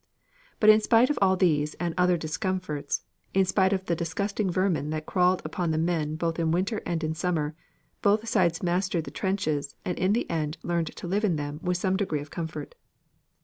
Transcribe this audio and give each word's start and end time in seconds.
But 0.59 0.71
in 0.71 0.81
spite 0.81 1.11
of 1.11 1.19
all 1.21 1.35
these 1.37 1.75
and 1.75 1.93
other 1.95 2.17
discomforts, 2.17 3.03
in 3.35 3.45
spite 3.45 3.71
of 3.71 3.85
the 3.85 3.95
disgusting 3.95 4.49
vermin 4.49 4.89
that 4.89 5.05
crawled 5.05 5.43
upon 5.45 5.69
the 5.69 5.77
men 5.77 6.15
both 6.15 6.39
in 6.39 6.49
winter 6.49 6.81
and 6.87 7.03
in 7.03 7.13
summer, 7.13 7.53
both 8.01 8.27
sides 8.27 8.63
mastered 8.63 9.03
the 9.03 9.11
trenches 9.11 9.75
and 9.85 9.99
in 9.99 10.13
the 10.13 10.27
end 10.27 10.57
learned 10.63 10.87
to 10.95 11.07
live 11.07 11.23
in 11.23 11.35
them 11.35 11.59
with 11.61 11.77
some 11.77 11.97
degree 11.97 12.19
of 12.19 12.31
comfort. 12.31 12.73